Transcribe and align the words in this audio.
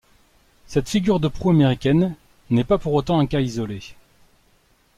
Cette 0.65 0.89
figure 0.89 1.19
de 1.19 1.27
proue 1.27 1.51
américaine 1.51 2.15
n'est 2.49 2.63
pas 2.63 2.79
pour 2.79 2.93
autant 2.95 3.19
un 3.19 3.27
cas 3.27 3.39
isolé. 3.39 3.81